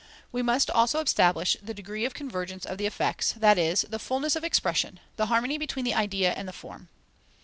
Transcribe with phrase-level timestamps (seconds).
[0.31, 4.35] We must also establish the degree of convergence of the effects, that is, the fulness
[4.35, 6.89] of expression, the harmony between the idea and the form.